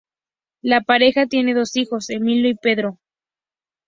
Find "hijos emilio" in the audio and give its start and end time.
1.77-2.49